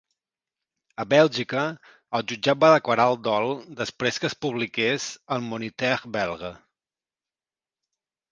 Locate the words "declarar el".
2.75-3.19